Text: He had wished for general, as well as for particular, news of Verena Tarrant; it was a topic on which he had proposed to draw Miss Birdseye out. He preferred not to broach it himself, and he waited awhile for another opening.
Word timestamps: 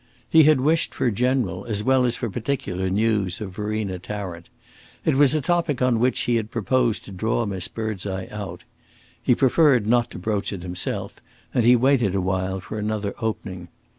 He 0.27 0.45
had 0.45 0.61
wished 0.61 0.95
for 0.95 1.11
general, 1.11 1.63
as 1.65 1.83
well 1.83 2.05
as 2.05 2.15
for 2.15 2.27
particular, 2.27 2.89
news 2.89 3.39
of 3.39 3.51
Verena 3.55 3.99
Tarrant; 3.99 4.49
it 5.05 5.13
was 5.13 5.35
a 5.35 5.41
topic 5.41 5.79
on 5.79 5.99
which 5.99 6.21
he 6.21 6.37
had 6.37 6.49
proposed 6.49 7.05
to 7.05 7.11
draw 7.11 7.45
Miss 7.45 7.67
Birdseye 7.67 8.25
out. 8.31 8.63
He 9.21 9.35
preferred 9.35 9.85
not 9.85 10.09
to 10.09 10.17
broach 10.17 10.51
it 10.51 10.63
himself, 10.63 11.17
and 11.53 11.65
he 11.65 11.75
waited 11.75 12.15
awhile 12.15 12.59
for 12.59 12.79
another 12.79 13.13
opening. 13.21 13.67